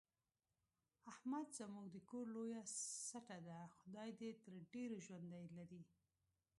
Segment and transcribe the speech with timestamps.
[1.11, 2.61] احمد زموږ د کور لویه
[3.09, 5.83] سټه ده، خدای دې تر ډېرو ژوندی لري.